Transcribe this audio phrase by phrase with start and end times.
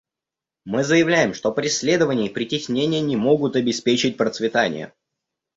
[0.65, 4.95] Мы заявляем, что преследование и притеснение не могут обеспечить процветание.